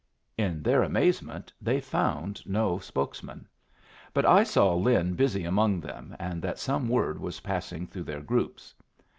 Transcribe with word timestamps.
In 0.35 0.63
their 0.63 0.81
amazement 0.81 1.53
they 1.61 1.79
found 1.79 2.41
no 2.47 2.79
spokesman; 2.79 3.47
but 4.15 4.25
I 4.25 4.41
saw 4.41 4.73
Lin 4.73 5.13
busy 5.13 5.43
among 5.43 5.79
them, 5.79 6.15
and 6.17 6.41
that 6.41 6.57
some 6.57 6.89
word 6.89 7.19
was 7.19 7.41
passing 7.41 7.85
through 7.85 8.05
their 8.05 8.21
groups. 8.21 8.73